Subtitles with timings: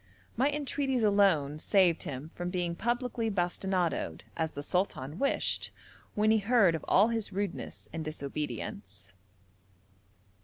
[0.35, 5.69] My entreaties alone saved him from being publicly bastinadoed, as the sultan wished,
[6.15, 9.13] when he heard of all his rudeness and disobedience.